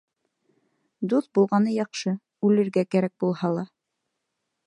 Дуҫ 1.11 1.27
булғаны 1.39 1.75
яҡшы, 1.75 2.15
үлергә 2.49 2.87
кәрәк 2.97 3.15
булһа 3.25 3.55
ла. 3.59 3.69